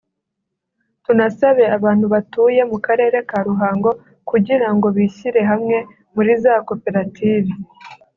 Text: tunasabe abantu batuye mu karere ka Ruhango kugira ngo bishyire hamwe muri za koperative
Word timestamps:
tunasabe 1.03 1.63
abantu 1.77 2.05
batuye 2.13 2.61
mu 2.71 2.77
karere 2.85 3.17
ka 3.29 3.39
Ruhango 3.47 3.89
kugira 4.29 4.67
ngo 4.75 4.87
bishyire 4.95 5.41
hamwe 5.51 5.77
muri 6.13 6.31
za 6.43 6.53
koperative 6.67 7.51